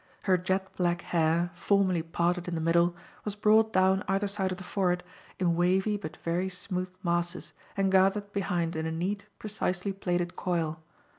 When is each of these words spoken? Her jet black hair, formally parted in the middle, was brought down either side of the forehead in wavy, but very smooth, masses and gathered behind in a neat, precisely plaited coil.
Her 0.23 0.35
jet 0.35 0.75
black 0.77 1.03
hair, 1.03 1.51
formally 1.53 2.01
parted 2.01 2.47
in 2.47 2.55
the 2.55 2.59
middle, 2.59 2.95
was 3.23 3.35
brought 3.35 3.71
down 3.71 4.03
either 4.07 4.27
side 4.27 4.51
of 4.51 4.57
the 4.57 4.63
forehead 4.63 5.03
in 5.37 5.55
wavy, 5.55 5.95
but 5.95 6.17
very 6.23 6.49
smooth, 6.49 6.89
masses 7.03 7.53
and 7.77 7.91
gathered 7.91 8.31
behind 8.33 8.75
in 8.75 8.87
a 8.87 8.91
neat, 8.91 9.27
precisely 9.37 9.93
plaited 9.93 10.35
coil. 10.35 10.81